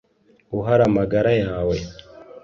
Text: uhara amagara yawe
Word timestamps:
uhara 0.57 0.83
amagara 0.89 1.31
yawe 1.43 1.77